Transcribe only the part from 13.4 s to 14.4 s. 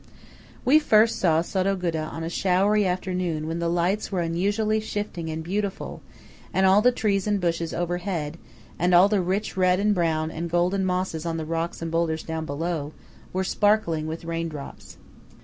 sparkling with